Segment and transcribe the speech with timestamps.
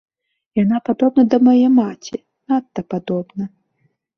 [0.59, 2.17] Яна падобна да мае маці,
[2.53, 3.43] надта падобна.